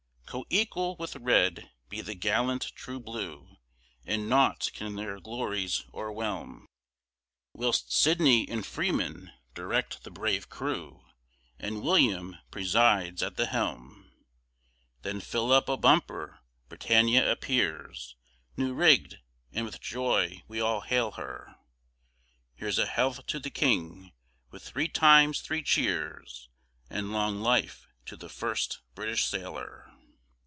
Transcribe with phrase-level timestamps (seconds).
[0.31, 3.57] Co equal with red be the gallant true blue,
[4.05, 6.67] And nought can their glories o'erwhelm,
[7.53, 11.03] Whilst Sydney & Freemen direct the brave crew,
[11.59, 14.09] And William presides at the helm;
[15.01, 16.39] Then fill up a bumper,
[16.69, 18.15] Britannia appears
[18.55, 19.17] New rigg'd,
[19.51, 21.55] and with joy we all hail her,
[22.55, 24.13] Here's a health to the King,
[24.49, 26.47] with three times three cheers,
[26.89, 29.89] And long life to the first British Sailor.